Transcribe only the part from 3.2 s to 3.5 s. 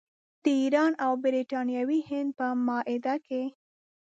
کې.